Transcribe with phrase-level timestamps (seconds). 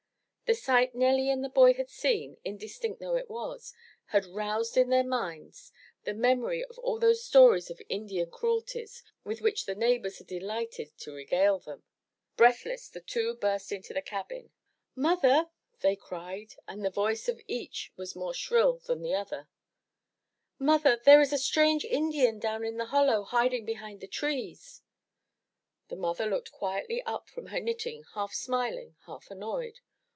[0.51, 3.73] The sight Nelly and the boy had seen, indistinct though it was,
[4.07, 5.71] had roused in their minds
[6.03, 10.91] the memory of all those stories of Indian cruelties, with which the neighbors had delighted
[10.97, 11.83] to regale them.
[12.35, 14.51] Breathless, the two burst into the cabin.
[14.93, 20.59] "Mother," they cried and the voice of each was more shrill 364 THE TREASURE CHEST
[20.59, 24.01] than the other, ''Mother, there is a strange Indian down in the hollow hiding behind
[24.01, 24.81] the trees/'
[25.87, 29.79] The mother looked quietly up from her knitting, half smiling, half annoyed.